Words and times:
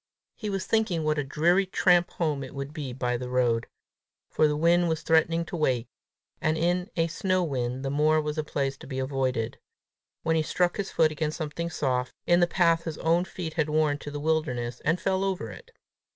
He 0.33 0.49
was 0.49 0.65
thinking 0.65 1.03
what 1.03 1.19
a 1.19 1.23
dreary 1.23 1.67
tramp 1.67 2.09
home 2.13 2.43
it 2.43 2.55
would 2.55 2.73
be 2.73 2.91
by 2.91 3.17
the 3.17 3.29
road 3.29 3.67
for 4.31 4.47
the 4.47 4.57
wind 4.57 4.89
was 4.89 5.03
threatening 5.03 5.45
to 5.45 5.55
wake, 5.55 5.85
and 6.41 6.57
in 6.57 6.89
a 6.97 7.05
snow 7.05 7.43
wind 7.43 7.85
the 7.85 7.91
moor 7.91 8.19
was 8.19 8.39
a 8.39 8.43
place 8.43 8.77
to 8.77 8.87
be 8.87 8.97
avoided 8.97 9.59
when 10.23 10.35
he 10.35 10.41
struck 10.41 10.77
his 10.77 10.89
foot 10.89 11.11
against 11.11 11.37
something 11.37 11.69
soft, 11.69 12.15
in 12.25 12.39
the 12.39 12.47
path 12.47 12.85
his 12.85 12.97
own 12.97 13.25
feet 13.25 13.53
had 13.53 13.69
worn 13.69 13.99
to 13.99 14.09
the 14.09 14.19
wilderness, 14.19 14.79
and 14.83 14.99
fell 14.99 15.23
over 15.23 15.51
it. 15.51 15.69